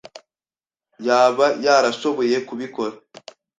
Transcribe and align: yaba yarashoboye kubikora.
yaba 1.07 1.45
yarashoboye 1.65 2.35
kubikora. 2.47 2.95